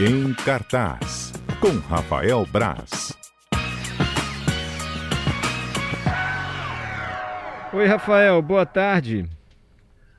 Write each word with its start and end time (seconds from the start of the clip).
Em 0.00 0.32
cartaz, 0.32 1.32
com 1.60 1.76
Rafael 1.88 2.46
Braz. 2.46 3.18
Oi, 7.72 7.84
Rafael, 7.84 8.40
boa 8.40 8.64
tarde. 8.64 9.28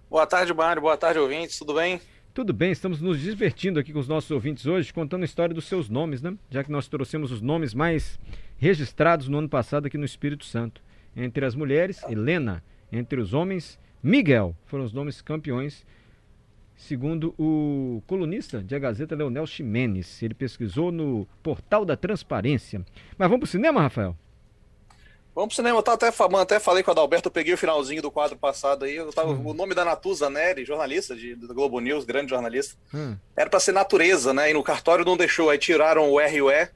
Boa 0.10 0.28
tarde, 0.28 0.54
Mário. 0.54 0.81
Boa 0.81 0.97
tarde, 0.97 1.18
ouvintes. 1.18 1.57
Tudo 1.60 1.76
bem? 1.76 2.02
Tudo 2.34 2.52
bem, 2.52 2.73
estamos 2.73 3.00
nos 3.00 3.21
divertindo 3.21 3.79
aqui 3.79 3.94
com 3.94 4.00
os 4.00 4.07
nossos 4.10 4.29
ouvintes 4.31 4.65
hoje, 4.65 4.92
contando 4.92 5.22
a 5.22 5.26
história 5.26 5.56
dos 5.56 5.63
seus 5.63 5.88
nomes, 5.88 6.22
né? 6.22 6.36
Já 6.50 6.62
que 6.62 6.72
nós 6.74 6.90
trouxemos 6.90 7.32
os 7.32 7.40
nomes 7.40 7.74
mais 7.74 8.20
registrados 8.58 9.30
no 9.30 9.38
ano 9.38 9.48
passado 9.48 9.86
aqui 9.86 9.98
no 9.98 10.04
Espírito 10.04 10.44
Santo. 10.44 10.82
Entre 11.16 11.46
as 11.46 11.56
mulheres, 11.56 12.04
Helena. 12.10 12.62
Entre 12.92 13.18
os 13.18 13.34
homens, 13.34 13.80
Miguel. 14.04 14.54
Foram 14.66 14.84
os 14.84 14.92
nomes 14.92 15.22
campeões, 15.22 15.86
segundo 16.80 17.36
o 17.38 18.02
colunista 18.08 18.64
de 18.64 18.73
A 18.73 18.80
Gazeta, 18.80 19.14
Leonel 19.14 19.46
Ximenes. 19.46 20.24
Ele 20.24 20.34
pesquisou 20.34 20.92
no 20.92 21.28
Portal 21.44 21.84
da 21.86 21.96
Transparência. 21.96 22.84
Mas 23.18 23.28
vamos 23.28 23.42
para 23.42 23.48
o 23.48 23.52
cinema, 23.52 23.82
Rafael? 23.82 24.16
Vamos 25.36 25.54
pro 25.54 25.58
cinema, 25.58 25.78
eu 25.78 25.94
até, 25.94 26.08
até 26.42 26.60
falei 26.60 26.82
com 26.82 26.90
o 26.90 26.94
Adalberto, 26.94 27.28
eu 27.28 27.32
peguei 27.32 27.54
o 27.54 27.58
finalzinho 27.58 28.02
do 28.02 28.12
quadro 28.12 28.38
passado 28.38 28.84
aí. 28.84 28.98
Tava, 29.14 29.32
hum. 29.32 29.46
O 29.46 29.54
nome 29.54 29.76
da 29.76 29.86
Natuza 29.86 30.30
Neri, 30.30 30.66
jornalista 30.66 31.16
de, 31.16 31.36
do 31.36 31.54
Globo 31.54 31.80
News, 31.80 32.04
grande 32.04 32.32
jornalista, 32.32 32.76
hum. 32.94 33.16
era 33.38 33.50
para 33.50 33.59
ser 33.59 33.72
natureza, 33.72 34.34
né? 34.34 34.50
E 34.50 34.54
no 34.54 34.64
cartório 34.64 35.06
não 35.06 35.16
deixou, 35.16 35.50
aí 35.50 35.58
tiraram 35.58 36.09
o 36.09 36.20
R 36.20 36.36
e 36.36 36.42
o 36.42 36.50
E 36.50 36.70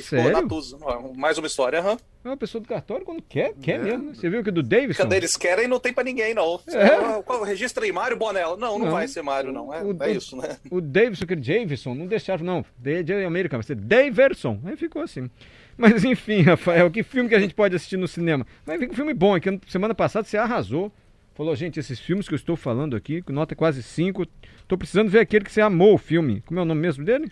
e 0.00 0.04
Sério? 0.04 0.26
ficou 0.26 0.42
Natuza. 0.42 0.78
Mais 1.14 1.38
uma 1.38 1.46
história, 1.46 1.78
aham. 1.78 1.92
Uhum. 1.92 1.98
É 2.24 2.28
uma 2.28 2.36
pessoa 2.36 2.60
do 2.60 2.66
cartório 2.66 3.04
quando 3.04 3.22
quer, 3.22 3.54
quer 3.54 3.78
é. 3.78 3.82
mesmo. 3.82 4.06
Né? 4.06 4.14
Você 4.14 4.28
viu 4.28 4.42
que 4.42 4.50
do 4.50 4.62
Davidson? 4.62 5.04
Quando 5.04 5.12
eles 5.12 5.36
querem, 5.36 5.68
não 5.68 5.78
tem 5.78 5.92
pra 5.92 6.02
ninguém, 6.02 6.34
não. 6.34 6.60
É. 6.68 7.22
Qual, 7.22 7.44
registra 7.44 7.84
aí 7.84 7.92
Mário 7.92 8.16
Bonella. 8.16 8.56
Não, 8.56 8.78
não, 8.78 8.86
não, 8.86 8.92
vai 8.92 9.06
ser 9.06 9.22
Mário, 9.22 9.52
não. 9.52 9.72
É, 9.72 9.82
o, 9.82 9.96
é 10.02 10.10
isso, 10.10 10.36
né? 10.36 10.56
O 10.70 10.80
Davidson, 10.80 11.24
aquele 11.24 11.40
Davidson, 11.40 11.94
não 11.94 12.06
deixaram, 12.06 12.44
não. 12.44 12.64
De 12.78 13.12
América, 13.24 13.56
vai 13.56 13.64
ser 13.64 13.76
Daverson. 13.76 14.60
Aí 14.64 14.76
ficou 14.76 15.02
assim. 15.02 15.30
Mas 15.76 16.04
enfim, 16.04 16.42
Rafael, 16.42 16.90
que 16.90 17.02
filme 17.02 17.28
que 17.28 17.34
a 17.34 17.40
gente 17.40 17.54
pode 17.54 17.76
assistir 17.76 17.96
no 17.96 18.08
cinema? 18.08 18.46
Mas 18.64 18.80
vem 18.80 18.90
um 18.90 18.94
filme 18.94 19.14
bom, 19.14 19.38
que 19.38 19.60
semana 19.68 19.94
passada 19.94 20.26
você 20.26 20.36
arrasou. 20.36 20.90
Falou, 21.34 21.54
gente, 21.54 21.78
esses 21.78 22.00
filmes 22.00 22.26
que 22.26 22.32
eu 22.32 22.36
estou 22.36 22.56
falando 22.56 22.96
aqui, 22.96 23.22
nota 23.28 23.54
quase 23.54 23.82
5, 23.82 24.26
tô 24.66 24.78
precisando 24.78 25.10
ver 25.10 25.18
aquele 25.18 25.44
que 25.44 25.52
você 25.52 25.60
amou 25.60 25.94
o 25.94 25.98
filme. 25.98 26.42
Como 26.46 26.58
é 26.58 26.62
o 26.62 26.66
nome 26.66 26.80
mesmo 26.80 27.04
dele? 27.04 27.30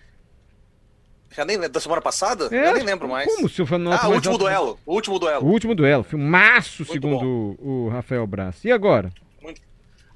Já 1.36 1.44
nem 1.44 1.58
da 1.58 1.80
semana 1.80 2.00
passada? 2.00 2.46
É, 2.54 2.64
Já 2.66 2.72
nem 2.74 2.84
lembro 2.84 3.08
mais. 3.08 3.26
Como 3.34 3.48
se 3.48 3.66
falando 3.66 3.92
Ah, 3.92 4.08
o 4.08 4.12
último 4.12 4.32
alto... 4.34 4.44
duelo. 4.44 4.78
O 4.86 4.94
último 4.94 5.18
duelo. 5.18 5.44
O 5.44 5.48
último 5.50 5.74
duelo. 5.74 6.04
Filmaço, 6.04 6.84
Muito 6.86 6.92
segundo 6.92 7.56
o, 7.60 7.86
o 7.86 7.88
Rafael 7.88 8.26
Braz. 8.26 8.64
E 8.64 8.70
agora? 8.70 9.12
Muito... 9.42 9.60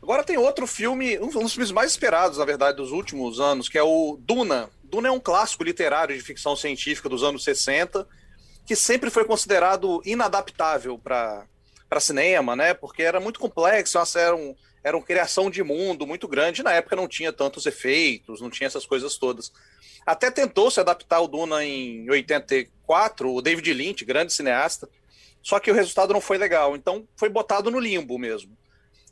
Agora 0.02 0.22
tem 0.22 0.36
outro 0.38 0.66
filme, 0.66 1.18
um 1.18 1.28
dos 1.28 1.52
filmes 1.52 1.72
mais 1.72 1.90
esperados, 1.90 2.38
na 2.38 2.44
verdade, 2.44 2.76
dos 2.76 2.92
últimos 2.92 3.40
anos, 3.40 3.68
que 3.68 3.76
é 3.76 3.82
o 3.82 4.18
Duna. 4.20 4.70
Duna 4.84 5.08
é 5.08 5.10
um 5.10 5.20
clássico 5.20 5.64
literário 5.64 6.16
de 6.16 6.22
ficção 6.22 6.54
científica 6.56 7.08
dos 7.08 7.22
anos 7.22 7.44
60 7.44 8.06
que 8.68 8.76
sempre 8.76 9.08
foi 9.08 9.24
considerado 9.24 10.02
inadaptável 10.04 10.98
para 10.98 11.46
cinema, 12.00 12.54
né? 12.54 12.74
Porque 12.74 13.02
era 13.02 13.18
muito 13.18 13.40
complexo, 13.40 13.98
era, 14.14 14.36
um, 14.36 14.54
era 14.84 14.94
uma 14.94 15.02
criação 15.02 15.50
de 15.50 15.62
mundo 15.62 16.06
muito 16.06 16.28
grande. 16.28 16.62
Na 16.62 16.74
época 16.74 16.94
não 16.94 17.08
tinha 17.08 17.32
tantos 17.32 17.64
efeitos, 17.64 18.42
não 18.42 18.50
tinha 18.50 18.66
essas 18.66 18.84
coisas 18.84 19.16
todas. 19.16 19.50
Até 20.08 20.30
tentou 20.30 20.70
se 20.70 20.80
adaptar 20.80 21.16
ao 21.16 21.28
Duna 21.28 21.62
em 21.62 22.08
84, 22.08 23.30
o 23.30 23.42
David 23.42 23.74
Lynch, 23.74 24.06
grande 24.06 24.32
cineasta, 24.32 24.88
só 25.42 25.60
que 25.60 25.70
o 25.70 25.74
resultado 25.74 26.14
não 26.14 26.20
foi 26.20 26.38
legal. 26.38 26.74
Então 26.74 27.06
foi 27.14 27.28
botado 27.28 27.70
no 27.70 27.78
limbo 27.78 28.18
mesmo. 28.18 28.56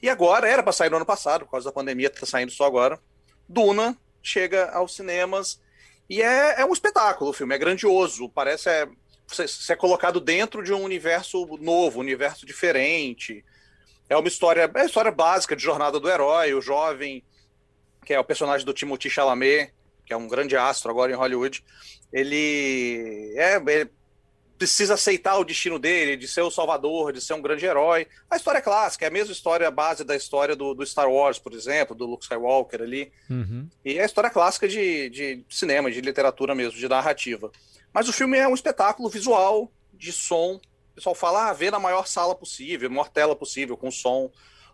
E 0.01 0.09
agora, 0.09 0.49
era 0.49 0.63
para 0.63 0.73
sair 0.73 0.89
no 0.89 0.97
ano 0.97 1.05
passado, 1.05 1.45
por 1.45 1.51
causa 1.51 1.67
da 1.67 1.73
pandemia, 1.73 2.07
está 2.07 2.25
saindo 2.25 2.51
só 2.51 2.65
agora. 2.65 2.99
Duna 3.47 3.95
chega 4.23 4.71
aos 4.71 4.97
cinemas 4.97 5.61
e 6.09 6.23
é, 6.23 6.63
é 6.63 6.65
um 6.65 6.73
espetáculo 6.73 7.29
o 7.29 7.35
filme, 7.35 7.55
é 7.55 7.59
grandioso, 7.59 8.31
parece. 8.31 8.71
É, 8.71 8.89
você 9.27 9.75
é 9.75 9.77
colocado 9.77 10.19
dentro 10.19 10.63
de 10.63 10.73
um 10.73 10.83
universo 10.83 11.47
novo, 11.61 11.99
um 11.99 12.05
universo 12.05 12.47
diferente. 12.47 13.45
É 14.09 14.17
uma 14.17 14.29
história, 14.29 14.63
é 14.63 14.79
uma 14.79 14.87
história 14.87 15.13
básica 15.13 15.55
de 15.55 15.63
jornada 15.63 16.01
do 16.01 16.09
herói, 16.09 16.55
o 16.55 16.63
jovem, 16.63 17.23
que 18.03 18.15
é 18.15 18.19
o 18.19 18.25
personagem 18.25 18.65
do 18.65 18.73
Timothy 18.73 19.11
Chalamet, 19.11 19.75
que 20.07 20.13
é 20.13 20.17
um 20.17 20.29
grande 20.29 20.57
astro 20.57 20.91
agora 20.91 21.13
em 21.13 21.17
Hollywood. 21.17 21.63
Ele, 22.13 23.35
é, 23.37 23.57
ele 23.57 23.91
precisa 24.57 24.95
aceitar 24.95 25.37
o 25.37 25.45
destino 25.45 25.79
dele, 25.79 26.17
de 26.17 26.27
ser 26.27 26.41
o 26.43 26.51
salvador, 26.51 27.13
de 27.13 27.21
ser 27.21 27.35
um 27.35 27.43
grande 27.43 27.67
herói. 27.67 28.07
A 28.31 28.37
história 28.37 28.59
é 28.59 28.63
clássica, 28.63 29.05
é 29.05 29.09
a 29.09 29.13
mesma 29.13 29.33
história 29.33 29.71
base 29.71 30.05
da 30.05 30.17
história 30.17 30.57
do, 30.57 30.73
do 30.73 30.87
Star 30.87 31.11
Wars, 31.11 31.39
por 31.39 31.53
exemplo, 31.53 31.95
do 31.95 32.07
Luke 32.07 32.25
Skywalker 32.25 32.81
ali. 32.81 33.13
Uhum. 33.29 33.69
E 33.85 33.99
é 33.99 34.03
a 34.03 34.07
história 34.07 34.31
clássica 34.31 34.69
de, 34.69 35.11
de 35.11 35.45
cinema, 35.51 35.91
de 35.91 36.01
literatura 36.01 36.55
mesmo, 36.55 36.79
de 36.79 36.89
narrativa. 36.89 37.51
Mas 37.93 38.09
o 38.09 38.13
filme 38.13 38.39
é 38.39 38.49
um 38.49 38.55
espetáculo 38.55 39.09
visual, 39.09 39.71
de 39.93 40.13
som. 40.13 40.61
O 40.93 40.95
pessoal 40.95 41.15
fala, 41.15 41.51
ah, 41.51 41.53
vê 41.53 41.71
na 41.71 41.79
maior 41.79 42.07
sala 42.07 42.35
possível, 42.35 42.89
maior 42.89 43.09
tela 43.09 43.37
possível, 43.37 43.77
com 43.77 43.91
som 43.91 44.31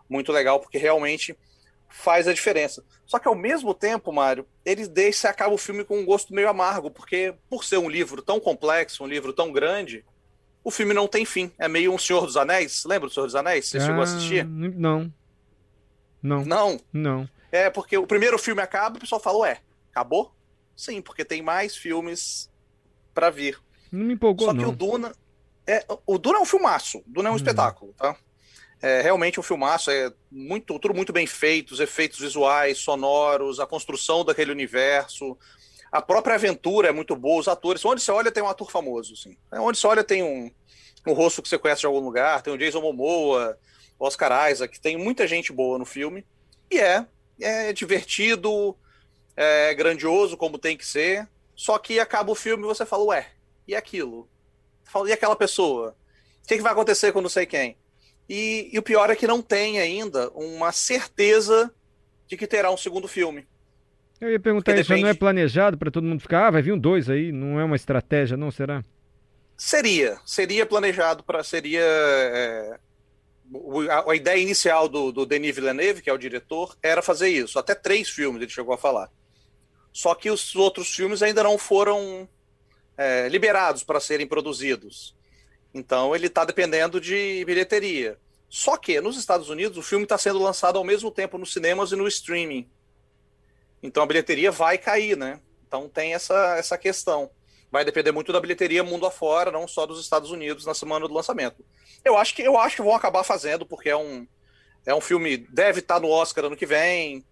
muito 0.09 0.31
legal, 0.31 0.61
porque 0.61 0.79
realmente 0.79 1.37
faz 1.93 2.27
a 2.27 2.33
diferença. 2.33 2.85
Só 3.07 3.19
que 3.19 3.29
ao 3.29 3.35
mesmo 3.35 3.75
tempo, 3.75 4.13
Mário, 4.13 4.47
ele 4.65 4.87
deixa 4.89 5.29
acaba 5.29 5.55
o 5.55 5.59
filme 5.59 5.85
com 5.85 5.99
um 5.99 6.05
gosto 6.05 6.35
meio 6.35 6.49
amargo, 6.49 6.91
porque 6.91 7.35
por 7.49 7.65
ser 7.65 7.77
um 7.77 7.89
livro 7.89 8.23
tão 8.23 8.41
complexo, 8.41 9.05
um 9.05 9.07
livro 9.07 9.33
tão 9.33 9.53
grande, 9.53 10.05
o 10.65 10.71
filme 10.71 10.95
não 10.95 11.07
tem 11.07 11.25
fim. 11.25 11.53
É 11.59 11.69
meio 11.69 11.93
um 11.93 11.99
Senhor 11.99 12.25
dos 12.25 12.37
Anéis. 12.37 12.85
Lembra 12.85 13.09
do 13.09 13.13
Senhor 13.13 13.27
dos 13.27 13.35
Anéis? 13.35 13.69
Você 13.69 13.79
ah, 13.79 13.81
chegou 13.81 14.01
a 14.01 14.05
assistir? 14.05 14.45
Não. 14.45 15.13
Não. 16.23 16.45
Não? 16.45 16.81
Não. 16.93 17.29
É 17.51 17.69
porque 17.69 17.99
o 17.99 18.07
primeiro 18.07 18.39
filme 18.39 18.63
acaba 18.63 18.97
e 18.97 18.99
o 18.99 19.01
pessoal 19.01 19.21
fala, 19.21 19.39
ué, 19.39 19.61
acabou? 19.91 20.35
Sim, 20.77 21.03
porque 21.03 21.25
tem 21.25 21.43
mais 21.43 21.77
filmes 21.77 22.51
para 23.13 23.29
vir. 23.29 23.61
Não 23.91 24.07
me 24.07 24.15
empolgou, 24.15 24.47
Só 24.47 24.55
que 24.55 24.63
não. 24.63 24.71
o 24.71 24.73
Duna. 24.77 25.13
É, 25.67 25.85
o 26.07 26.19
Duna 26.19 26.39
é 26.39 26.41
um 26.41 26.47
filmaço. 26.47 26.99
O 26.99 27.05
Duna 27.07 27.29
é 27.29 27.31
um 27.31 27.35
hum. 27.35 27.37
espetáculo, 27.37 27.93
tá? 27.93 28.17
É 28.83 29.01
realmente 29.01 29.39
um 29.39 29.45
filmaço, 29.45 29.93
é 29.93 30.13
muito, 30.29 30.77
tudo 30.79 30.93
muito 30.93 31.13
bem 31.13 31.25
feito, 31.27 31.71
os 31.71 31.79
efeitos 31.79 32.19
visuais, 32.19 32.79
sonoros, 32.79 33.61
a 33.61 33.67
construção 33.67 34.25
daquele 34.25 34.51
universo, 34.51 35.39
a 35.93 36.03
própria 36.03 36.35
aventura 36.35 36.89
é 36.89 36.93
muito 36.93 37.15
boa, 37.15 37.39
os 37.41 37.47
atores, 37.47 37.85
onde 37.85 38.03
você 38.03 38.11
olha 38.11 38.33
tem 38.33 38.43
um 38.43 38.49
ator 38.49 38.71
famoso, 38.73 39.13
assim. 39.13 39.37
É, 39.53 39.61
onde 39.61 39.79
você 39.79 39.87
olha 39.87 40.03
tem 40.03 40.23
um, 40.23 40.51
um 41.07 41.13
rosto 41.13 41.43
que 41.43 41.49
você 41.49 41.59
conhece 41.59 41.83
de 41.83 41.87
algum 41.87 42.01
lugar, 42.01 42.43
tem 42.43 42.53
o 42.53 42.59
Jason 42.59 42.81
Momoa, 42.81 43.57
Oscar 44.01 44.51
Isaac, 44.51 44.81
tem 44.81 44.97
muita 44.97 45.29
gente 45.29 45.53
boa 45.53 45.79
no 45.79 45.85
filme, 45.85 46.27
e 46.69 46.81
é, 46.81 47.07
é 47.41 47.73
divertido, 47.73 48.77
é 49.37 49.73
grandioso 49.75 50.37
como 50.37 50.59
tem 50.59 50.77
que 50.77 50.87
ser, 50.87 51.29
só 51.55 51.79
que 51.79 52.01
acaba 52.01 52.33
o 52.33 52.35
filme 52.35 52.65
e 52.65 52.67
você 52.67 52.85
fala, 52.85 53.05
ué, 53.05 53.29
e 53.69 53.77
aquilo? 53.77 54.29
E 55.07 55.13
aquela 55.13 55.37
pessoa? 55.37 55.97
O 56.43 56.49
que, 56.49 56.57
que 56.57 56.63
vai 56.63 56.73
acontecer 56.73 57.13
com 57.13 57.21
não 57.21 57.29
sei 57.29 57.47
quem? 57.47 57.77
E, 58.35 58.71
e, 58.73 58.79
o 58.79 58.83
pior 58.83 59.11
é 59.11 59.15
que 59.15 59.27
não 59.27 59.43
tem 59.43 59.79
ainda 59.79 60.31
uma 60.31 60.73
certeza 60.73 61.71
de 62.27 62.35
que 62.35 62.47
terá 62.47 62.71
um 62.71 62.79
segundo 62.79 63.07
filme. 63.07 63.47
Eu 64.19 64.31
ia 64.31 64.41
perguntar 64.41 64.73
Porque 64.73 64.81
isso, 64.81 64.89
depende... 64.89 65.03
não 65.03 65.11
é 65.11 65.15
planejado 65.15 65.77
para 65.77 65.91
todo 65.91 66.05
mundo 66.05 66.23
ficar, 66.23 66.47
ah, 66.47 66.51
vai 66.53 66.63
vir 66.63 66.73
um 66.73 66.79
dois 66.79 67.11
aí, 67.11 67.31
não 67.31 67.61
é 67.61 67.65
uma 67.65 67.77
estratégia, 67.77 68.35
não, 68.35 68.51
será? 68.51 68.83
Seria, 69.55 70.19
seria 70.25 70.65
planejado 70.65 71.23
para, 71.23 71.45
seria... 71.45 71.83
É, 71.83 72.79
a, 73.91 74.11
a, 74.11 74.17
ideia 74.17 74.41
inicial 74.41 74.89
do, 74.89 75.13
do 75.13 75.27
Denis 75.27 75.55
Villeneuve, 75.55 76.01
que 76.01 76.09
é 76.09 76.13
o 76.15 76.17
diretor, 76.17 76.75
era 76.83 77.03
fazer 77.03 77.29
isso. 77.29 77.59
Até 77.59 77.75
três 77.75 78.09
filmes 78.09 78.41
ele 78.41 78.51
chegou 78.51 78.73
a 78.73 78.79
falar. 78.79 79.11
Só 79.93 80.15
que 80.15 80.31
os 80.31 80.57
outros 80.57 80.95
filmes 80.95 81.23
ainda 81.23 81.43
não 81.43 81.59
foram 81.59 82.27
é, 82.97 83.29
liberados 83.29 83.85
para 83.85 84.01
serem 84.01 84.27
produzidos. 84.27 85.15
Então 85.75 86.15
ele 86.15 86.27
está 86.27 86.45
dependendo 86.45 87.01
de 87.01 87.45
bilheteria. 87.45 88.19
Só 88.49 88.77
que 88.77 89.01
nos 89.01 89.17
Estados 89.17 89.49
Unidos 89.49 89.79
o 89.79 89.83
filme 89.83 90.05
está 90.05 90.19
sendo 90.19 90.39
lançado 90.39 90.77
ao 90.77 90.85
mesmo 90.85 91.11
tempo 91.11 91.39
nos 91.39 91.53
cinemas 91.53 91.93
e 91.93 91.97
no 91.97 92.07
streaming. 92.07 92.69
Então 93.83 94.03
a 94.03 94.07
bilheteria 94.07 94.51
vai 94.51 94.77
cair, 94.77 95.17
né? 95.17 95.41
Então 95.67 95.89
tem 95.89 96.15
essa, 96.15 96.57
essa 96.57 96.77
questão. 96.77 97.31
Vai 97.71 97.85
depender 97.85 98.13
muito 98.13 98.31
da 98.31 98.41
bilheteria 98.41 98.85
mundo 98.85 99.07
afora, 99.07 99.51
não 99.51 99.67
só 99.67 99.87
dos 99.87 99.99
Estados 99.99 100.31
Unidos 100.31 100.67
na 100.67 100.75
semana 100.75 101.09
do 101.09 101.15
lançamento. 101.15 101.65
Eu 102.05 102.19
acho 102.19 102.35
que 102.35 102.43
eu 102.43 102.59
acho 102.59 102.77
que 102.77 102.83
vão 102.83 102.95
acabar 102.95 103.25
fazendo 103.25 103.65
porque 103.65 103.89
é 103.89 103.97
um 103.97 104.27
é 104.85 104.95
um 104.95 105.01
filme 105.01 105.39
deve 105.39 105.81
estar 105.81 105.95
tá 105.95 106.01
no 106.01 106.09
Oscar 106.09 106.45
ano 106.45 106.57
que 106.57 106.67
vem. 106.67 107.25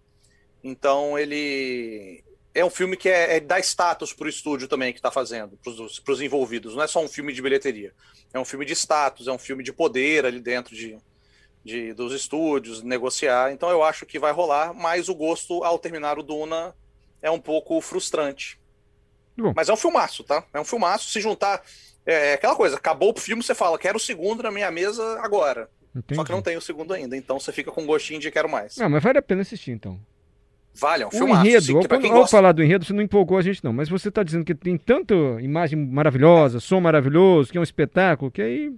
Então 0.63 1.17
ele 1.19 2.23
é 2.53 2.65
um 2.65 2.69
filme 2.69 2.97
que 2.97 3.09
é, 3.09 3.37
é 3.37 3.39
dá 3.39 3.59
status 3.59 4.13
para 4.13 4.25
o 4.25 4.29
estúdio 4.29 4.67
também 4.67 4.91
que 4.91 4.99
está 4.99 5.11
fazendo, 5.11 5.57
para 5.63 6.13
os 6.13 6.21
envolvidos. 6.21 6.75
Não 6.75 6.83
é 6.83 6.87
só 6.87 7.03
um 7.03 7.07
filme 7.07 7.33
de 7.33 7.41
bilheteria. 7.41 7.93
É 8.33 8.39
um 8.39 8.45
filme 8.45 8.65
de 8.65 8.73
status, 8.73 9.27
é 9.27 9.31
um 9.31 9.37
filme 9.37 9.63
de 9.63 9.71
poder 9.71 10.25
ali 10.25 10.39
dentro 10.39 10.75
de, 10.75 10.97
de 11.63 11.93
dos 11.93 12.13
estúdios, 12.13 12.83
negociar. 12.83 13.51
Então 13.51 13.69
eu 13.69 13.83
acho 13.83 14.05
que 14.05 14.19
vai 14.19 14.31
rolar, 14.31 14.73
mas 14.73 15.09
o 15.09 15.15
gosto 15.15 15.63
ao 15.63 15.79
terminar 15.79 16.19
o 16.19 16.23
Duna 16.23 16.75
é 17.21 17.31
um 17.31 17.39
pouco 17.39 17.79
frustrante. 17.81 18.59
Bom. 19.37 19.53
Mas 19.55 19.69
é 19.69 19.73
um 19.73 19.77
filmaço, 19.77 20.23
tá? 20.23 20.45
É 20.53 20.59
um 20.59 20.65
filmaço. 20.65 21.09
Se 21.09 21.21
juntar. 21.21 21.63
É, 22.05 22.31
é 22.31 22.33
aquela 22.33 22.55
coisa, 22.55 22.75
acabou 22.75 23.13
o 23.15 23.19
filme, 23.19 23.43
você 23.43 23.53
fala, 23.53 23.77
quero 23.77 23.97
o 23.97 23.99
segundo 23.99 24.43
na 24.43 24.51
minha 24.51 24.71
mesa 24.71 25.19
agora. 25.21 25.69
Entendi. 25.95 26.15
Só 26.15 26.23
que 26.23 26.31
não 26.31 26.41
tem 26.41 26.57
o 26.57 26.61
segundo 26.61 26.93
ainda, 26.93 27.15
então 27.15 27.39
você 27.39 27.51
fica 27.51 27.71
com 27.71 27.85
gostinho 27.85 28.19
de 28.19 28.31
quero 28.31 28.49
mais. 28.49 28.77
Não, 28.77 28.89
mas 28.89 29.03
vale 29.03 29.19
a 29.19 29.21
pena 29.21 29.41
assistir 29.41 29.71
então. 29.71 29.99
Vale, 30.73 31.03
é 31.03 31.05
um 31.05 31.09
O 31.09 31.11
filmaço. 31.11 31.45
enredo, 31.47 31.65
Sim, 31.65 31.73
ao, 31.75 31.81
ao 31.81 31.99
gosta- 32.21 32.37
falar 32.37 32.51
do 32.53 32.63
enredo, 32.63 32.85
você 32.85 32.93
não 32.93 33.01
empolgou 33.03 33.37
a 33.37 33.41
gente 33.41 33.63
não, 33.63 33.73
mas 33.73 33.89
você 33.89 34.07
está 34.09 34.23
dizendo 34.23 34.45
que 34.45 34.55
tem 34.55 34.77
tanta 34.77 35.13
imagem 35.41 35.77
maravilhosa, 35.77 36.59
som 36.59 36.79
maravilhoso, 36.79 37.51
que 37.51 37.57
é 37.57 37.61
um 37.61 37.63
espetáculo, 37.63 38.31
que 38.31 38.41
aí... 38.41 38.71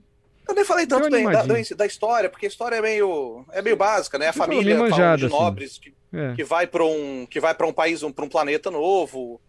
Eu 0.50 0.56
nem 0.56 0.66
falei 0.66 0.86
tanto 0.86 1.04
Deu 1.04 1.12
bem 1.12 1.24
da, 1.26 1.44
da- 1.44 1.76
da 1.78 1.86
história, 1.86 2.30
porque 2.30 2.46
a 2.46 2.50
história 2.50 2.76
é 2.76 2.82
meio, 2.82 3.46
é 3.54 3.62
meio 3.62 3.78
básica, 3.78 4.18
né? 4.18 4.28
A 4.28 4.34
família 4.34 4.78
manjada, 4.78 5.18
de 5.18 5.26
assim. 5.28 5.34
nobres 5.36 5.78
que, 5.78 5.94
É. 6.12 6.34
que 6.36 6.44
vai 6.44 6.68
para 6.68 6.84
um 6.84 7.26
que 7.30 7.40
vai 7.40 7.54
para 7.56 7.66
um 7.66 7.72
país, 7.72 8.04
um, 8.04 8.12
para 8.12 8.26
um 8.26 8.30
planeta 8.30 8.70
novo. 8.70 9.40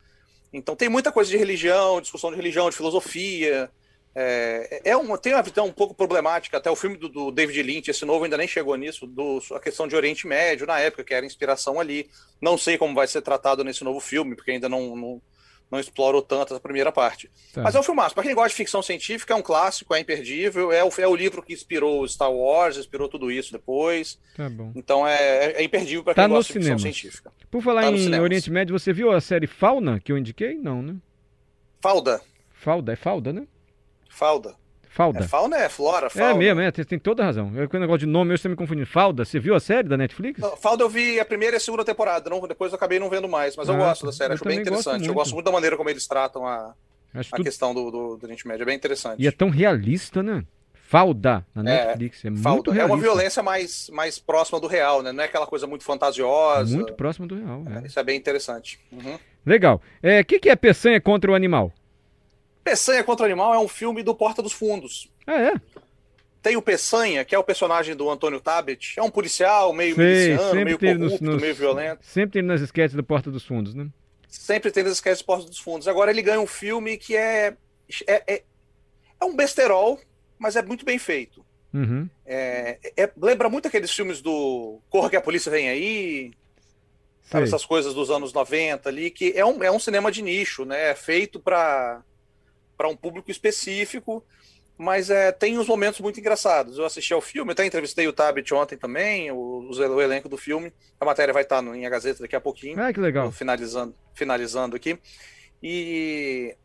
Então 0.53 0.77
tem 0.77 0.89
muita 0.89 1.11
coisa 1.11 1.29
de 1.29 1.37
religião, 1.37 2.01
discussão 2.01 2.31
de 2.31 2.37
religião, 2.37 2.71
de 2.71 2.77
filosofia. 2.77 3.69
É, 4.17 4.81
é 4.85 4.97
uma, 4.97 5.19
tem 5.19 5.35
uma 5.35 5.43
visão 5.43 5.67
um 5.67 5.73
pouco 5.73 5.93
problemática, 5.93 6.57
até 6.57 6.71
o 6.71 6.77
filme 6.77 6.97
do, 6.97 7.09
do 7.09 7.31
David 7.33 7.63
Lynch, 7.63 7.91
esse 7.91 8.05
novo 8.05 8.25
ainda 8.25 8.37
nem 8.37 8.47
chegou 8.47 8.77
nisso, 8.77 9.07
do, 9.07 9.43
a 9.53 9.59
questão 9.59 9.89
de 9.89 9.97
Oriente 9.97 10.27
Médio 10.27 10.67
na 10.67 10.79
época, 10.79 11.03
que 11.03 11.13
era 11.13 11.27
inspiração 11.27 11.81
ali. 11.81 12.09
Não 12.41 12.57
sei 12.57 12.79
como 12.79 12.95
vai 12.95 13.09
ser 13.09 13.23
tratado 13.23 13.65
nesse 13.65 13.83
novo 13.83 13.99
filme, 13.99 14.37
porque 14.37 14.53
ainda 14.53 14.69
não, 14.69 14.95
não, 14.95 15.23
não 15.69 15.81
explorou 15.81 16.23
tanto 16.23 16.55
essa 16.55 16.61
primeira 16.61 16.93
parte. 16.93 17.29
Tá. 17.53 17.63
Mas 17.63 17.75
é 17.75 17.81
um 17.81 17.83
filmaço. 17.83 18.15
Para 18.15 18.23
quem 18.23 18.35
gosta 18.37 18.51
de 18.51 18.55
ficção 18.55 18.83
científica, 18.83 19.35
é 19.35 19.37
um 19.37 19.43
clássico, 19.43 19.93
é 19.93 19.99
imperdível. 19.99 20.71
É 20.71 20.85
o, 20.85 20.91
é 20.97 21.09
o 21.09 21.17
livro 21.17 21.43
que 21.43 21.53
inspirou 21.53 22.07
Star 22.07 22.33
Wars, 22.33 22.77
inspirou 22.77 23.09
tudo 23.09 23.33
isso 23.33 23.51
depois. 23.51 24.17
Tá 24.37 24.49
bom. 24.49 24.71
Então 24.77 25.05
é, 25.05 25.55
é 25.57 25.65
imperdível 25.65 26.05
para 26.05 26.15
Tá 26.15 26.23
quem 26.23 26.29
nos 26.29 26.39
gosta 26.39 26.53
de 26.53 26.59
ficção 26.61 26.79
científica. 26.79 27.33
Por 27.51 27.63
falar 27.63 27.83
Tá 27.83 27.91
em. 27.91 28.21
Oriente 28.21 28.51
Médio, 28.51 28.79
você 28.79 28.93
viu 28.93 29.11
a 29.11 29.21
série 29.21 29.49
Fauna 29.49 29.99
que 29.99 30.13
eu 30.13 30.19
indiquei? 30.19 30.55
Não, 30.55 30.81
né? 30.83 30.95
Falda. 31.81 32.21
Falda, 32.53 32.93
é 32.93 32.97
Falda, 32.97 33.33
né? 33.33 33.47
Falda. 34.15 34.55
Falda. 34.89 35.21
É 35.21 35.23
fauna, 35.27 35.57
é 35.57 35.69
flora, 35.69 36.07
É, 36.07 36.11
fauna. 36.11 36.35
mesmo, 36.35 36.61
é, 36.61 36.71
tem, 36.71 36.85
tem 36.85 36.99
toda 37.01 37.25
a 37.25 37.27
razão. 37.27 37.51
Eu, 37.57 37.69
com 37.69 37.77
o 37.77 37.81
negócio 37.81 37.99
de 37.99 38.07
nome, 38.07 38.31
eu 38.31 38.37
estou 38.37 38.49
me 38.49 38.57
confundindo. 38.57 38.87
Falda, 38.87 39.25
você 39.25 39.41
viu 39.41 39.55
a 39.57 39.59
série 39.61 39.89
da 39.89 39.97
Netflix? 39.97 40.39
Não, 40.41 40.57
Falda 40.57 40.85
eu 40.85 40.89
vi 40.89 41.19
a 41.19 41.25
primeira 41.25 41.57
e 41.57 41.59
a 41.59 41.61
segunda 41.61 41.85
temporada, 41.85 42.31
não, 42.31 42.47
depois 42.47 42.71
eu 42.71 42.77
acabei 42.77 43.01
não 43.01 43.11
vendo 43.11 43.29
mais, 43.29 43.57
mas 43.57 43.69
eu 43.69 43.75
Ah, 43.75 43.79
gosto 43.79 44.03
tá. 44.03 44.07
da 44.07 44.13
série, 44.13 44.31
Eu 44.31 44.35
acho 44.35 44.45
bem 44.45 44.59
também 44.59 44.73
gosto 44.73 44.83
interessante. 44.89 45.09
Eu 45.09 45.15
gosto 45.15 45.33
muito 45.35 45.47
da 45.47 45.51
maneira 45.53 45.77
como 45.77 45.91
eles 45.91 46.07
tratam 46.07 46.47
a, 46.47 46.75
Acho 47.13 47.35
a 47.35 47.37
tudo... 47.39 47.45
questão 47.45 47.75
do, 47.75 47.91
do, 47.91 48.17
do 48.17 48.25
Oriente 48.25 48.47
Médio, 48.47 48.63
é 48.63 48.67
bem 48.67 48.77
interessante. 48.77 49.21
E 49.21 49.27
é 49.27 49.33
tão 49.33 49.51
realista, 49.51 50.23
né? 50.23 50.45
Falda, 50.87 51.45
na 51.55 51.69
É, 51.69 51.87
Netflix. 51.87 52.25
É, 52.25 52.31
muito 52.31 52.43
Falda. 52.45 52.71
É 52.71 52.75
realista. 52.75 52.95
uma 52.95 53.03
violência 53.03 53.43
mais, 53.43 53.91
mais 53.93 54.19
próxima 54.21 54.61
do 54.61 54.69
real, 54.69 55.03
né? 55.03 55.11
Não 55.11 55.25
é 55.25 55.27
aquela 55.27 55.47
coisa 55.47 55.67
muito 55.67 55.83
fantasiosa. 55.83 56.73
Muito 56.77 56.93
próximo 56.93 57.27
do 57.27 57.35
real. 57.35 57.63
é. 57.83 57.87
Isso 57.87 57.99
é 57.99 58.05
bem 58.05 58.17
interessante. 58.17 58.79
Uhum. 58.93 59.19
Legal. 59.45 59.83
O 60.21 60.25
que, 60.25 60.39
que 60.39 60.49
é 60.49 60.55
peçanha 60.55 61.01
contra 61.01 61.33
o 61.33 61.35
animal? 61.35 61.73
Peçanha 62.65 63.05
contra 63.05 63.23
o 63.25 63.27
Animal 63.27 63.55
é 63.55 63.59
um 63.59 63.69
filme 63.69 64.03
do 64.03 64.15
Porta 64.15 64.43
dos 64.43 64.53
Fundos. 64.53 65.09
Ah, 65.27 65.39
é? 65.41 65.55
Tem 66.43 66.57
o 66.57 66.63
Peçanha, 66.63 67.25
que 67.25 67.35
é 67.35 67.39
o 67.39 67.45
personagem 67.45 67.95
do 67.95 68.11
Antônio 68.11 68.41
Tabet. 68.41 68.95
É 68.99 69.03
um 69.03 69.11
policial 69.11 69.73
meio 69.73 69.95
Sei, 69.95 70.05
miliciano, 70.31 70.55
meio 70.65 70.79
corrupto, 70.79 71.25
nos- 71.25 71.41
meio 71.43 71.55
violento. 71.55 72.05
Sempre 72.05 72.33
tem 72.33 72.43
nas 72.43 72.61
esquetes 72.61 72.97
da 72.97 73.03
Porta 73.03 73.31
dos 73.31 73.45
Fundos, 73.45 73.75
né? 73.75 73.87
Sempre 74.29 74.71
tem 74.71 74.83
das 74.83 74.95
esquetes 74.95 75.23
Porta 75.23 75.47
dos 75.49 75.59
Fundos. 75.59 75.87
Agora 75.87 76.11
ele 76.11 76.21
ganha 76.23 76.41
um 76.41 76.47
filme 76.47 76.97
que 76.97 77.17
é, 77.17 77.55
é, 78.07 78.35
é, 78.35 78.43
é 79.21 79.25
um 79.25 79.37
besterol, 79.37 79.99
mas 80.39 80.57
é 80.57 80.63
muito 80.63 80.85
bem 80.85 80.99
feito. 80.99 81.45
Uhum. 81.73 82.09
É, 82.27 82.79
é- 82.97 83.11
lembra 83.17 83.49
muito 83.49 83.67
aqueles 83.69 83.91
filmes 83.91 84.21
do 84.21 84.79
Corra 84.91 85.11
que 85.11 85.17
a 85.17 85.21
Polícia 85.21 85.51
Vem 85.51 85.69
Aí, 85.69 86.31
sabe? 87.23 87.45
Essas 87.45 87.65
coisas 87.65 87.95
dos 87.95 88.11
anos 88.11 88.33
90 88.33 88.89
ali, 88.89 89.11
que 89.11 89.33
é 89.35 89.45
um, 89.45 89.63
é 89.63 89.71
um 89.71 89.79
cinema 89.79 90.11
de 90.13 90.21
nicho, 90.23 90.65
né? 90.65 90.91
É 90.91 90.95
feito 90.95 91.41
para 91.41 92.03
um 92.83 92.97
público 92.97 93.31
específico, 93.31 94.25
mas 94.77 95.09
é, 95.09 95.31
tem 95.31 95.59
uns 95.59 95.69
momentos 95.69 96.01
muito 96.01 96.19
engraçados. 96.19 96.79
Eu 96.79 96.85
assisti 96.85 97.13
ao 97.13 97.21
filme, 97.21 97.53
até 97.53 97.65
entrevistei 97.65 98.09
o 98.09 98.13
Tabit 98.13 98.53
ontem 98.53 98.77
também, 98.77 99.31
o, 99.31 99.71
o 99.71 100.03
elenco 100.03 100.29
do 100.29 100.37
filme. 100.37 100.73
A 101.01 101.05
matéria 101.05 101.33
vai 101.33 101.43
estar 101.43 101.63
no, 101.63 101.75
em 101.75 101.87
A 101.87 101.91
Gazeta 101.91 102.23
daqui 102.23 102.35
a 102.35 102.41
pouquinho. 102.41 102.81
Ah, 102.81 102.93
que 102.93 103.01
legal. 103.01 103.31
Finalizando, 103.31 103.95
finalizando 104.15 104.77
aqui. 104.77 104.99
E, 105.63 106.57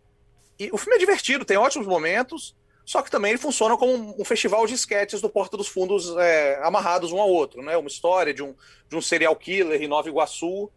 e 0.60 0.70
o 0.72 0.78
filme 0.78 0.96
é 0.96 1.00
divertido, 1.00 1.46
tem 1.46 1.58
ótimos 1.58 1.88
momentos, 1.88 2.56
só 2.84 3.04
que 3.04 3.12
também 3.12 3.32
ele 3.32 3.40
funciona 3.40 3.78
como 3.78 3.94
um, 3.94 4.16
um 4.20 4.26
festival 4.26 4.66
de 4.66 4.74
esquetes 4.74 5.22
do 5.22 5.30
Porta 5.30 5.56
dos 5.56 5.68
Fundos 5.68 6.18
é, 6.18 6.60
amarrados 6.64 7.12
um 7.12 7.22
ao 7.22 7.30
outro, 7.30 7.62
né? 7.62 7.78
Uma 7.78 7.88
história 7.88 8.34
de 8.34 8.42
um, 8.42 8.56
de 8.90 8.96
um 8.96 9.02
serial 9.02 9.36
killer 9.36 9.80
em 9.82 9.88
Nova 9.88 10.10
Iguaçu, 10.10 10.72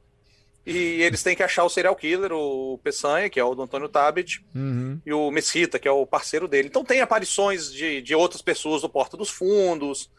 e 0.64 1.02
eles 1.02 1.22
têm 1.22 1.34
que 1.34 1.42
achar 1.42 1.64
o 1.64 1.68
serial 1.68 1.96
killer, 1.96 2.32
o 2.32 2.78
Peçanha, 2.84 3.28
que 3.28 3.40
é 3.40 3.44
o 3.44 3.54
do 3.54 3.62
Antônio 3.62 3.88
Tabet, 3.88 4.44
Uhum. 4.54 5.00
e 5.04 5.12
o 5.12 5.30
Mesquita, 5.30 5.78
que 5.78 5.88
é 5.88 5.90
o 5.90 6.06
parceiro 6.06 6.46
dele. 6.46 6.68
Então 6.68 6.84
tem 6.84 7.00
aparições 7.00 7.72
de, 7.72 8.00
de 8.00 8.14
outras 8.14 8.40
pessoas 8.42 8.82
do 8.82 8.88
Porta 8.88 9.16
dos 9.16 9.28
Fundos, 9.30 10.10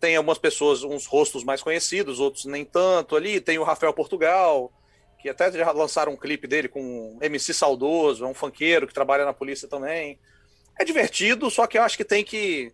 tem 0.00 0.16
algumas 0.16 0.38
pessoas, 0.38 0.82
uns 0.82 1.04
rostos 1.06 1.44
mais 1.44 1.62
conhecidos, 1.62 2.18
outros 2.20 2.46
nem 2.46 2.64
tanto 2.64 3.14
ali. 3.14 3.38
Tem 3.40 3.58
o 3.58 3.62
Rafael 3.62 3.92
Portugal, 3.92 4.72
que 5.20 5.28
até 5.28 5.52
já 5.52 5.70
lançaram 5.72 6.12
um 6.12 6.16
clipe 6.16 6.46
dele 6.48 6.68
com 6.68 6.80
um 6.82 7.18
MC 7.20 7.52
Saudoso, 7.52 8.24
é 8.24 8.26
um 8.28 8.32
funkeiro 8.32 8.86
que 8.86 8.94
trabalha 8.94 9.26
na 9.26 9.34
polícia 9.34 9.68
também. 9.68 10.18
É 10.78 10.84
divertido, 10.86 11.50
só 11.50 11.66
que 11.66 11.76
eu 11.76 11.82
acho 11.82 11.98
que 11.98 12.04
tem 12.04 12.24
que. 12.24 12.72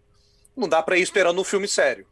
Não 0.56 0.69
dá 0.69 0.81
pra 0.81 0.96
ir 0.96 1.02
esperando 1.02 1.40
um 1.40 1.44
filme 1.44 1.67
sério. 1.67 2.06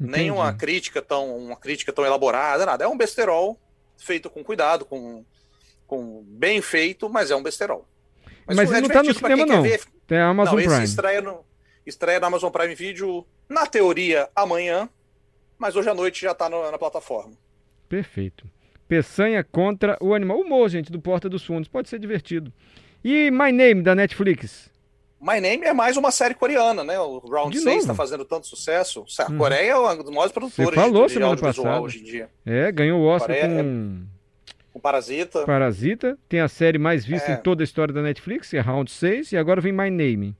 Nem 0.00 0.26
Entendi. 0.26 0.30
uma 0.32 0.52
crítica 0.52 1.00
tão, 1.00 1.36
uma 1.36 1.54
crítica 1.56 1.92
tão 1.92 2.04
elaborada, 2.04 2.66
nada. 2.66 2.84
É 2.84 2.88
um 2.88 2.96
besterol 2.96 3.56
feito 3.98 4.28
com 4.30 4.42
cuidado, 4.44 4.84
com, 4.84 5.24
com 5.86 6.22
bem 6.26 6.60
feito, 6.60 7.08
mas 7.08 7.30
é 7.30 7.36
um 7.36 7.42
besterol. 7.42 7.86
Mas 8.46 8.58
é 8.58 8.62
ele 8.62 8.80
não 8.82 8.88
tá 8.88 9.02
no 9.02 9.14
cinema, 9.14 9.46
não. 9.46 9.62
ver. 9.62 9.82
Tem 10.06 10.18
a 10.18 10.28
Amazon 10.28 10.58
não, 10.58 10.64
Prime. 10.64 10.84
estreia 10.84 11.20
no, 11.20 11.44
estreia 11.86 12.20
na 12.20 12.26
Amazon 12.26 12.50
Prime 12.50 12.74
Video, 12.74 13.26
na 13.48 13.66
teoria, 13.66 14.28
amanhã, 14.34 14.88
mas 15.58 15.76
hoje 15.76 15.88
à 15.88 15.94
noite 15.94 16.20
já 16.22 16.34
tá 16.34 16.48
no- 16.48 16.70
na 16.70 16.78
plataforma. 16.78 17.32
Perfeito. 17.88 18.48
Peçanha 18.86 19.42
contra 19.42 19.96
o 20.00 20.14
animal. 20.14 20.38
Humor, 20.40 20.68
gente, 20.68 20.92
do 20.92 21.00
Porta 21.00 21.28
dos 21.28 21.44
Fundos. 21.44 21.68
Pode 21.68 21.88
ser 21.88 21.98
divertido. 21.98 22.52
E 23.02 23.30
My 23.30 23.50
Name, 23.50 23.82
da 23.82 23.94
Netflix? 23.94 24.70
My 25.24 25.40
Name 25.40 25.64
é 25.64 25.72
mais 25.72 25.96
uma 25.96 26.10
série 26.10 26.34
coreana, 26.34 26.84
né? 26.84 27.00
O 27.00 27.18
Round 27.18 27.50
De 27.56 27.62
6 27.62 27.64
novo? 27.66 27.80
está 27.80 27.94
fazendo 27.94 28.24
tanto 28.26 28.46
sucesso. 28.46 29.04
A 29.18 29.30
Uhum. 29.30 29.38
Coreia 29.38 29.70
é 29.70 29.76
uma 29.76 29.96
das 29.96 30.10
maiores 30.10 30.32
produtoras 30.32 30.74
falou 30.74 31.06
de, 31.06 31.14
de 31.14 31.22
audiovisual 31.22 31.64
passada. 31.66 31.80
hoje 31.80 32.00
em 32.00 32.04
dia. 32.04 32.28
É, 32.44 32.70
ganhou 32.70 33.00
o 33.00 33.06
Oscar 33.06 33.28
Coreia 33.34 33.48
com 33.64 34.02
O 34.74 34.80
Parasita. 34.80 35.44
Parasita. 35.46 36.18
Tem 36.28 36.40
a 36.40 36.48
série 36.48 36.76
mais 36.78 37.06
vista 37.06 37.30
É. 37.30 37.34
em 37.34 37.36
toda 37.38 37.62
a 37.62 37.64
história 37.64 37.94
da 37.94 38.02
Netflix, 38.02 38.52
é 38.52 38.60
Round 38.60 38.90
6. 38.90 39.32
E 39.32 39.36
agora 39.38 39.60
vem 39.62 39.72
My 39.72 39.88
Name. 39.90 40.36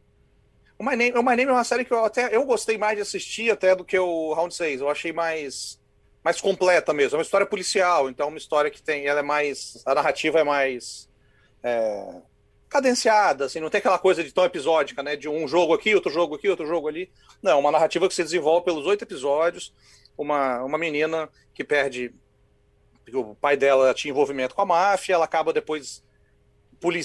O 0.78 0.84
My, 0.84 0.96
Name, 0.96 1.12
o 1.12 1.22
My 1.22 1.36
Name 1.36 1.44
é 1.44 1.52
uma 1.52 1.64
série 1.64 1.84
que 1.84 1.92
eu 1.92 2.04
até 2.04 2.34
eu 2.36 2.44
gostei 2.44 2.76
mais 2.76 2.96
de 2.96 3.02
assistir 3.02 3.50
até 3.50 3.74
do 3.74 3.84
que 3.84 3.98
o 3.98 4.34
Round 4.34 4.54
6. 4.54 4.80
Eu 4.82 4.90
achei 4.90 5.12
mais 5.12 5.80
mais 6.22 6.40
completa 6.40 6.92
mesmo. 6.92 7.16
É 7.16 7.18
uma 7.18 7.22
história 7.22 7.46
policial, 7.46 8.10
então 8.10 8.26
é 8.26 8.28
uma 8.30 8.38
história 8.38 8.70
que 8.70 8.82
tem, 8.82 9.06
ela 9.06 9.20
é 9.20 9.22
mais 9.22 9.82
a 9.86 9.94
narrativa 9.94 10.40
é 10.40 10.44
mais 10.44 11.08
é, 11.62 12.16
cadenciada, 12.74 13.44
assim, 13.44 13.60
não 13.60 13.70
tem 13.70 13.78
aquela 13.78 14.00
coisa 14.00 14.24
de 14.24 14.34
tão 14.34 14.44
episódica, 14.44 15.00
né, 15.00 15.14
de 15.14 15.28
um 15.28 15.46
jogo 15.46 15.72
aqui, 15.72 15.94
outro 15.94 16.10
jogo 16.10 16.34
aqui, 16.34 16.48
outro 16.48 16.66
jogo 16.66 16.88
ali. 16.88 17.08
Não, 17.40 17.52
é 17.52 17.54
uma 17.54 17.70
narrativa 17.70 18.08
que 18.08 18.14
se 18.14 18.24
desenvolve 18.24 18.64
pelos 18.64 18.84
oito 18.84 19.02
episódios. 19.02 19.72
Uma 20.18 20.64
uma 20.64 20.76
menina 20.76 21.28
que 21.54 21.62
perde 21.62 22.12
o 23.12 23.36
pai 23.36 23.56
dela 23.56 23.94
tinha 23.94 24.10
envolvimento 24.10 24.56
com 24.56 24.62
a 24.62 24.66
máfia, 24.66 25.14
ela 25.14 25.24
acaba 25.24 25.52
depois 25.52 26.02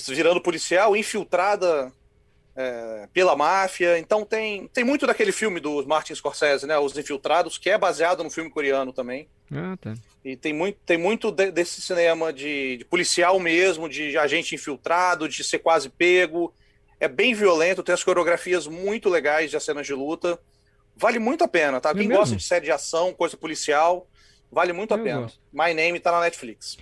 virando 0.07 0.41
policial, 0.41 0.97
infiltrada 0.97 1.93
é, 2.61 3.07
pela 3.13 3.35
máfia. 3.37 3.97
Então 3.97 4.25
tem, 4.25 4.67
tem 4.67 4.83
muito 4.83 5.07
daquele 5.07 5.31
filme 5.31 5.61
do 5.61 5.87
Martin 5.87 6.13
Scorsese, 6.13 6.67
né? 6.67 6.77
Os 6.77 6.97
Infiltrados, 6.97 7.57
que 7.57 7.69
é 7.69 7.77
baseado 7.77 8.21
no 8.23 8.29
filme 8.29 8.49
coreano 8.49 8.91
também. 8.91 9.29
Ah, 9.49 9.77
tá. 9.79 9.93
E 10.25 10.35
tem 10.35 10.51
muito, 10.51 10.77
tem 10.85 10.97
muito 10.97 11.31
de- 11.31 11.51
desse 11.51 11.81
cinema 11.81 12.33
de, 12.33 12.77
de 12.77 12.85
policial 12.85 13.39
mesmo, 13.39 13.87
de 13.87 14.17
agente 14.17 14.53
infiltrado, 14.55 15.29
de 15.29 15.41
ser 15.43 15.59
quase 15.59 15.89
pego. 15.89 16.53
É 16.99 17.07
bem 17.07 17.33
violento, 17.33 17.81
tem 17.81 17.93
as 17.93 18.03
coreografias 18.03 18.67
muito 18.67 19.07
legais 19.07 19.49
de 19.49 19.57
cenas 19.61 19.87
de 19.87 19.93
luta. 19.93 20.37
Vale 20.97 21.17
muito 21.17 21.45
a 21.45 21.47
pena, 21.47 21.79
tá? 21.79 21.91
É 21.91 21.93
Quem 21.93 22.09
mesmo? 22.09 22.19
gosta 22.19 22.35
de 22.35 22.43
série 22.43 22.65
de 22.65 22.71
ação, 22.71 23.13
coisa 23.13 23.37
policial, 23.37 24.05
vale 24.51 24.73
muito 24.73 24.93
a 24.93 24.97
Eu 24.97 25.03
pena. 25.05 25.21
gosto. 25.21 25.39
My 25.53 25.73
Name 25.73 25.97
tá 26.01 26.11
na 26.11 26.19
Netflix. 26.19 26.77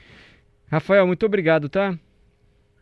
Rafael, 0.72 1.06
muito 1.06 1.24
obrigado, 1.24 1.70
tá? 1.70 1.96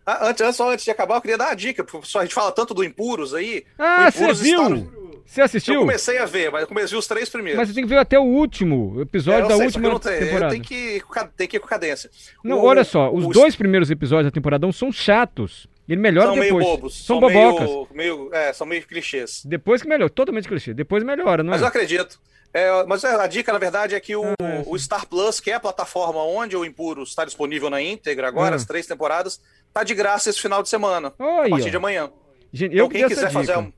Ah, 0.06 0.28
antes, 0.30 0.42
antes, 0.42 0.56
só 0.56 0.72
antes 0.72 0.86
de 0.86 0.92
acabar, 0.92 1.16
eu 1.16 1.22
queria 1.22 1.38
dar 1.38 1.48
uma 1.48 1.56
dica, 1.56 1.84
só 2.04 2.20
a 2.20 2.24
gente 2.24 2.34
fala 2.36 2.52
tanto 2.52 2.74
do 2.74 2.84
Impuros 2.84 3.34
aí. 3.34 3.66
Ah, 3.80 4.12
você 4.12 4.34
viu? 4.34 4.70
no- 4.70 5.06
Você 5.26 5.42
assistiu? 5.42 5.74
Eu 5.76 5.80
comecei 5.82 6.20
a 6.20 6.26
ver, 6.26 6.52
mas 6.52 6.62
eu 6.62 6.68
comecei 6.68 6.96
os 6.96 7.08
três 7.08 7.28
primeiros. 7.28 7.58
Mas 7.58 7.70
você 7.70 7.74
tem 7.74 7.84
que 7.84 7.90
ver 7.90 7.98
até 7.98 8.20
o 8.20 8.24
último 8.24 9.02
episódio 9.02 9.46
É, 9.46 9.48
da 9.48 9.58
sei, 9.58 9.66
última 9.66 10.00
temporada. 10.00 10.50
Tenho 10.52 10.64
que, 10.64 10.76
ir 10.76 11.02
com 11.02 11.12
ca- 11.14 11.30
tenho 11.36 11.50
que 11.50 11.58
ir 11.58 11.60
com 11.60 11.68
cadência. 11.68 12.12
Não, 12.44 12.60
O- 12.60 12.66
olha 12.66 12.84
só, 12.84 13.12
os 13.12 13.28
dois 13.30 13.56
primeiros 13.56 13.90
episódios 13.90 14.28
da 14.28 14.32
temporada 14.32 14.68
1 14.68 14.72
são 14.72 14.92
chatos. 14.92 15.66
Ele 15.90 16.00
melhora 16.00 16.28
são 16.28 16.36
depois. 16.40 16.52
meio 16.54 16.64
bobos. 16.78 17.06
São, 17.06 17.20
bobocas. 17.20 17.68
Meio, 17.68 17.88
meio- 17.94 18.30
é, 18.34 18.54
são 18.54 18.68
meio 18.68 18.86
clichês. 18.86 19.42
Depois 19.44 19.82
que 19.82 19.88
melhora, 19.88 20.10
totalmente 20.12 20.48
clichê. 20.48 20.74
Depois 20.76 21.04
melhora, 21.04 21.42
não 21.42 21.50
Mas 21.52 21.62
eu 21.62 21.66
é? 21.66 21.70
acredito. 21.70 22.20
É, 22.54 22.86
mas 22.86 23.04
a 23.04 23.28
dica, 23.28 23.52
na 23.52 23.60
verdade, 23.60 23.96
é 23.96 24.00
que 24.00 24.16
o, 24.16 24.24
Ah, 24.24 24.46
é, 24.46 24.64
o 24.66 24.78
Star 24.80 25.06
Plus, 25.08 25.40
que 25.42 25.52
é 25.52 25.56
a 25.56 25.60
plataforma 25.60 26.24
onde 26.24 26.56
o 26.56 26.64
Impuros 26.64 27.10
está 27.10 27.26
disponível 27.26 27.70
na 27.70 27.82
íntegra 27.82 28.28
agora, 28.28 28.54
Ah. 28.54 28.56
as 28.56 28.64
três 28.66 28.86
temporadas, 28.88 29.42
tá 29.76 29.84
de 29.84 29.94
graça 29.94 30.30
esse 30.30 30.40
final 30.42 30.64
de 30.64 30.70
semana. 30.70 31.14
A 31.48 31.50
partir 31.50 31.70
de 31.70 31.76
amanhã. 31.78 32.10
Gente, 32.54 32.74
Então, 32.74 32.86
eu 32.86 32.90
quem 32.90 33.06
quiser 33.08 33.30
fazer 33.32 33.58
um- 33.58 33.74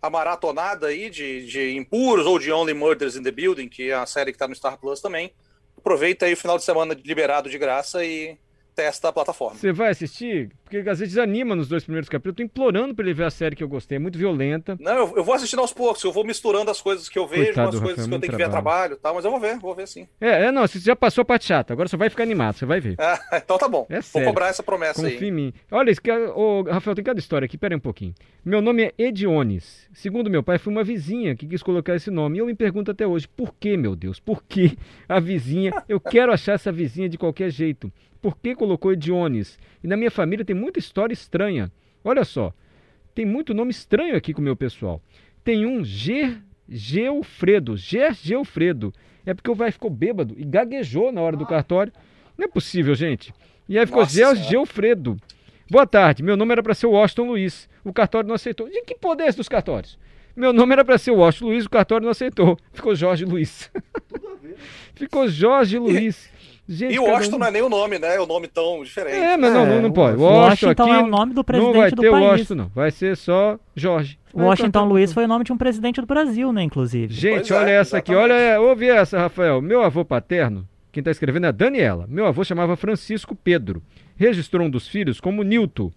a 0.00 0.08
maratonada 0.08 0.86
aí 0.86 1.10
de, 1.10 1.44
de 1.46 1.76
Impuros 1.76 2.26
ou 2.26 2.38
de 2.38 2.52
Only 2.52 2.72
Murders 2.74 3.16
in 3.16 3.22
the 3.24 3.30
Building, 3.32 3.68
que 3.68 3.90
é 3.90 3.94
a 3.94 4.06
série 4.06 4.32
que 4.32 4.38
tá 4.38 4.46
no 4.46 4.54
Star 4.54 4.78
Plus 4.78 5.00
também, 5.00 5.32
aproveita 5.76 6.26
aí 6.26 6.32
o 6.32 6.36
final 6.36 6.56
de 6.56 6.62
semana 6.64 6.96
liberado 7.04 7.50
de 7.50 7.58
graça 7.58 8.04
e 8.04 8.38
testa 8.74 9.08
a 9.08 9.12
plataforma. 9.12 9.56
Você 9.58 9.72
vai 9.72 9.90
assistir? 9.90 10.50
Porque 10.64 10.78
às 10.88 10.98
vezes 10.98 11.14
desanima 11.14 11.54
nos 11.54 11.68
dois 11.68 11.84
primeiros 11.84 12.08
capítulos. 12.08 12.32
Eu 12.32 12.36
tô 12.36 12.42
implorando 12.42 12.94
pra 12.94 13.04
ele 13.04 13.12
ver 13.12 13.24
a 13.24 13.30
série 13.30 13.54
que 13.54 13.62
eu 13.62 13.68
gostei. 13.68 13.96
É 13.96 13.98
muito 13.98 14.18
violenta. 14.18 14.76
Não, 14.80 14.92
eu, 14.92 15.16
eu 15.18 15.24
vou 15.24 15.34
assistindo 15.34 15.60
aos 15.60 15.72
poucos. 15.72 16.02
Eu 16.02 16.12
vou 16.12 16.24
misturando 16.24 16.70
as 16.70 16.80
coisas 16.80 17.08
que 17.08 17.18
eu 17.18 17.26
vejo 17.26 17.44
Coitado 17.44 17.70
com 17.70 17.76
as 17.76 17.80
coisas 17.80 17.98
Rafael, 17.98 18.08
que 18.08 18.14
eu 18.14 18.20
tenho 18.20 18.20
que 18.20 18.28
muito 18.28 18.38
ver 18.38 18.44
a 18.44 18.48
trabalho 18.48 18.94
e 18.94 18.96
tal. 18.96 19.14
Mas 19.14 19.24
eu 19.24 19.30
vou 19.30 19.38
ver, 19.38 19.58
vou 19.58 19.74
ver 19.74 19.86
sim. 19.86 20.08
É, 20.20 20.44
é, 20.46 20.52
não, 20.52 20.62
você 20.62 20.78
já 20.78 20.96
passou 20.96 21.22
a 21.22 21.24
parte 21.24 21.44
chata. 21.44 21.74
Agora 21.74 21.88
só 21.88 21.96
vai 21.96 22.08
ficar 22.08 22.22
animado, 22.22 22.56
você 22.56 22.64
vai 22.64 22.80
ver. 22.80 22.96
Ah, 22.98 23.20
então 23.36 23.58
tá 23.58 23.68
bom. 23.68 23.86
É 23.90 23.96
vou 23.96 24.02
sério. 24.02 24.28
cobrar 24.28 24.48
essa 24.48 24.62
promessa 24.62 25.02
Confia 25.02 25.18
aí. 25.18 25.28
em 25.28 25.30
mim. 25.30 25.52
Olha, 25.70 25.90
isso 25.90 26.00
que, 26.00 26.10
ô, 26.10 26.62
Rafael, 26.62 26.94
tem 26.94 27.04
cada 27.04 27.20
história 27.20 27.44
aqui. 27.44 27.58
Pera 27.58 27.74
aí 27.74 27.76
um 27.76 27.80
pouquinho. 27.80 28.14
Meu 28.42 28.62
nome 28.62 28.84
é 28.84 28.94
Ediones. 28.96 29.86
Segundo 29.92 30.30
meu 30.30 30.42
pai, 30.42 30.58
foi 30.58 30.72
uma 30.72 30.82
vizinha 30.82 31.36
que 31.36 31.46
quis 31.46 31.62
colocar 31.62 31.94
esse 31.94 32.10
nome. 32.10 32.38
E 32.38 32.40
eu 32.40 32.46
me 32.46 32.54
pergunto 32.54 32.90
até 32.90 33.06
hoje, 33.06 33.28
por 33.28 33.54
que, 33.54 33.76
meu 33.76 33.94
Deus? 33.94 34.18
Por 34.18 34.42
que 34.42 34.78
a 35.06 35.20
vizinha? 35.20 35.72
Eu 35.86 36.00
quero 36.00 36.32
achar 36.32 36.54
essa 36.54 36.72
vizinha 36.72 37.08
de 37.08 37.18
qualquer 37.18 37.50
jeito. 37.50 37.92
Por 38.22 38.36
que 38.36 38.54
colocou 38.62 38.92
Ediones? 38.92 39.58
E 39.82 39.88
na 39.88 39.96
minha 39.96 40.10
família 40.10 40.44
tem 40.44 40.54
muita 40.54 40.78
história 40.78 41.12
estranha. 41.12 41.70
Olha 42.04 42.24
só, 42.24 42.54
tem 43.12 43.26
muito 43.26 43.52
nome 43.52 43.72
estranho 43.72 44.16
aqui 44.16 44.32
com 44.32 44.40
o 44.40 44.44
meu 44.44 44.54
pessoal. 44.54 45.02
Tem 45.42 45.66
um 45.66 45.84
Ger 45.84 46.40
Geofredo, 46.68 47.76
Ger 47.76 48.14
Geofredo. 48.14 48.94
É 49.26 49.34
porque 49.34 49.50
o 49.50 49.54
vai 49.54 49.72
ficou 49.72 49.90
bêbado 49.90 50.34
e 50.38 50.44
gaguejou 50.44 51.10
na 51.10 51.20
hora 51.20 51.36
do 51.36 51.44
cartório. 51.44 51.92
Não 52.38 52.44
é 52.44 52.48
possível, 52.48 52.94
gente. 52.94 53.34
E 53.68 53.76
aí 53.76 53.84
ficou 53.84 54.04
Ger. 54.04 54.36
Geofredo. 54.36 55.16
Boa 55.68 55.86
tarde, 55.86 56.22
meu 56.22 56.36
nome 56.36 56.52
era 56.52 56.62
para 56.62 56.74
ser 56.74 56.86
Washington 56.86 57.24
Luiz. 57.24 57.68
O 57.82 57.92
cartório 57.92 58.28
não 58.28 58.36
aceitou. 58.36 58.68
De 58.68 58.80
que 58.82 58.94
poder 58.94 59.24
é 59.24 59.32
dos 59.32 59.48
cartórios? 59.48 59.98
Meu 60.36 60.52
nome 60.52 60.72
era 60.72 60.84
para 60.84 60.98
ser 60.98 61.10
Washington 61.10 61.46
Luiz, 61.46 61.64
o 61.64 61.70
cartório 61.70 62.04
não 62.04 62.12
aceitou. 62.12 62.56
Ficou 62.72 62.94
Jorge 62.94 63.24
Luiz. 63.24 63.70
Ficou 64.94 65.28
Jorge 65.28 65.78
Luiz. 65.78 66.30
Gente, 66.68 66.94
E 66.94 66.98
o 66.98 67.04
Washington 67.04 67.36
um- 67.36 67.38
não 67.40 67.46
é 67.46 67.50
nem 67.50 67.62
o 67.62 67.68
nome, 67.68 67.98
né? 67.98 68.14
É 68.16 68.20
o 68.20 68.26
nome 68.26 68.46
tão 68.46 68.84
diferente. 68.84 69.16
É, 69.16 69.36
mas 69.36 69.52
não, 69.52 69.66
É, 69.66 69.68
não, 69.68 69.82
não 69.82 69.92
pode. 69.92 70.16
o 70.16 70.20
Washington, 70.20 70.48
Washington 70.68 70.82
aqui 70.84 70.92
é 70.92 70.98
o 71.02 71.06
nome 71.08 71.32
do 71.32 71.36
não 71.38 71.44
presidente 71.44 71.76
vai 71.76 71.90
do 71.90 72.02
ter 72.02 72.10
país. 72.10 72.24
Washington, 72.24 72.54
não. 72.54 72.68
Vai 72.68 72.90
ser 72.92 73.16
só 73.16 73.58
Jorge. 73.74 74.18
Washington 74.32 74.68
Então, 74.68 74.84
Luiz 74.88 75.12
foi 75.12 75.24
o 75.24 75.28
nome 75.28 75.44
de 75.44 75.52
um 75.52 75.56
presidente 75.58 76.00
do 76.00 76.06
Brasil, 76.06 76.52
né, 76.52 76.62
inclusive. 76.62 77.12
Gente, 77.12 77.48
Pois 77.48 77.50
é, 77.50 77.54
olha 77.54 77.70
essa 77.70 77.98
aqui. 77.98 78.14
Olha, 78.14 78.60
ouve 78.60 78.88
essa, 78.88 79.18
Rafael. 79.18 79.60
Meu 79.60 79.82
avô 79.82 80.04
paterno, 80.04 80.66
quem 80.92 81.00
está 81.00 81.10
escrevendo 81.10 81.44
é 81.46 81.48
a 81.48 81.52
Daniela. 81.52 82.06
Meu 82.08 82.26
avô 82.26 82.44
chamava 82.44 82.76
Francisco 82.76 83.34
Pedro. 83.34 83.82
Registrou 84.16 84.66
um 84.66 84.70
dos 84.70 84.86
filhos 84.86 85.20
como 85.20 85.42
Nilton. 85.42 85.90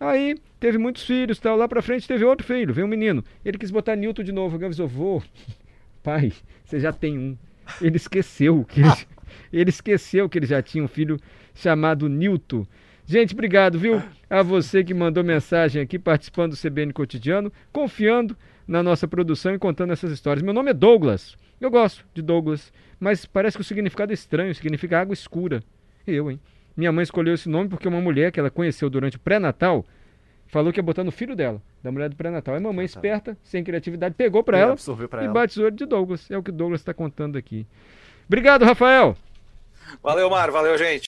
Aí 0.00 0.36
teve 0.58 0.78
muitos 0.78 1.04
filhos, 1.04 1.38
tal. 1.38 1.56
Lá 1.56 1.68
pra 1.68 1.82
frente 1.82 2.08
teve 2.08 2.24
outro 2.24 2.46
filho, 2.46 2.72
veio 2.72 2.86
um 2.86 2.90
menino. 2.90 3.22
Ele 3.44 3.58
quis 3.58 3.70
botar 3.70 3.94
Nilton 3.94 4.22
de 4.22 4.32
novo. 4.32 4.54
Alguém 4.54 4.66
avisou, 4.66 4.88
vô, 4.88 5.22
pai, 6.02 6.32
você 6.64 6.80
já 6.80 6.92
tem 6.92 7.18
um. 7.18 7.36
Ele 7.82 7.96
esqueceu 7.96 8.64
que 8.68 8.80
ele, 8.80 8.90
ele 9.52 9.70
esqueceu 9.70 10.28
que 10.28 10.38
ele 10.38 10.46
já 10.46 10.62
tinha 10.62 10.82
um 10.84 10.88
filho 10.88 11.18
chamado 11.54 12.08
Nilton. 12.08 12.66
Gente, 13.04 13.34
obrigado, 13.34 13.78
viu? 13.78 14.02
A 14.28 14.42
você 14.42 14.82
que 14.82 14.92
mandou 14.92 15.22
mensagem 15.22 15.80
aqui 15.80 15.98
participando 15.98 16.52
do 16.52 16.60
CBN 16.60 16.92
Cotidiano, 16.92 17.52
confiando 17.72 18.36
na 18.66 18.82
nossa 18.82 19.06
produção 19.06 19.54
e 19.54 19.58
contando 19.58 19.92
essas 19.92 20.10
histórias. 20.10 20.42
Meu 20.42 20.52
nome 20.52 20.70
é 20.70 20.74
Douglas. 20.74 21.36
Eu 21.60 21.70
gosto 21.70 22.04
de 22.12 22.20
Douglas, 22.20 22.72
mas 22.98 23.24
parece 23.24 23.56
que 23.56 23.60
o 23.60 23.64
significado 23.64 24.12
é 24.12 24.14
estranho, 24.14 24.54
significa 24.54 25.00
água 25.00 25.14
escura. 25.14 25.62
Eu, 26.06 26.30
hein? 26.30 26.40
Minha 26.76 26.92
mãe 26.92 27.02
escolheu 27.02 27.34
esse 27.34 27.48
nome 27.48 27.68
porque 27.68 27.88
uma 27.88 28.00
mulher 28.00 28.30
que 28.30 28.38
ela 28.38 28.50
conheceu 28.50 28.90
durante 28.90 29.16
o 29.16 29.20
pré-natal 29.20 29.86
falou 30.48 30.72
que 30.72 30.78
ia 30.78 30.82
botar 30.82 31.04
no 31.04 31.10
filho 31.10 31.34
dela, 31.34 31.62
da 31.82 31.90
mulher 31.90 32.08
do 32.08 32.16
pré-natal. 32.16 32.54
Aí 32.54 32.60
mamãe 32.60 32.84
esperta, 32.84 33.36
sem 33.42 33.64
criatividade, 33.64 34.14
pegou 34.14 34.42
pra 34.42 34.58
ela 34.58 34.76
pra 35.08 35.22
e 35.22 35.24
ela. 35.24 35.32
batizou 35.32 35.66
ele 35.66 35.76
de 35.76 35.86
Douglas. 35.86 36.30
É 36.30 36.36
o 36.36 36.42
que 36.42 36.50
o 36.50 36.52
Douglas 36.52 36.80
está 36.80 36.92
contando 36.92 37.38
aqui. 37.38 37.66
Obrigado, 38.26 38.64
Rafael. 38.64 39.16
Valeu, 40.02 40.30
Mário. 40.30 40.52
Valeu, 40.52 40.76
gente. 40.78 41.04